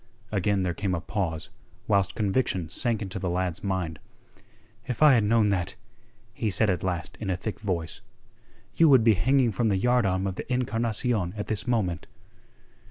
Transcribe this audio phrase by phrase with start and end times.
[0.31, 1.49] Again there came a pause,
[1.87, 3.99] whilst conviction sank into the lad's mind.
[4.87, 5.75] "If I had known that,"
[6.33, 8.01] he said at last in a thick voice,
[8.75, 12.07] "you would be hanging from the yardarm of the Encarnacion at this moment."